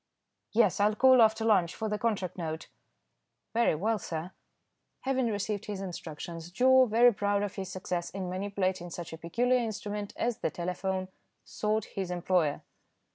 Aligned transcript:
"Yes. 0.51 0.79
I'll 0.79 0.95
call 0.95 1.21
after 1.21 1.45
lunch 1.45 1.75
for 1.75 1.87
the 1.87 1.99
contract 1.99 2.35
note." 2.35 2.69
"Very 3.53 3.75
well, 3.75 3.99
sir." 3.99 4.31
Having 5.01 5.27
received 5.27 5.65
his 5.65 5.79
instructions, 5.79 6.49
Joe, 6.49 6.85
very 6.87 7.13
proud 7.13 7.43
of 7.43 7.53
his 7.53 7.71
success 7.71 8.09
in 8.09 8.27
manipulating 8.27 8.89
such 8.89 9.13
a 9.13 9.17
peculiar 9.19 9.59
instrument 9.59 10.13
as 10.15 10.39
the 10.39 10.49
telephone, 10.49 11.09
sought 11.45 11.85
his 11.85 12.09
employer. 12.09 12.63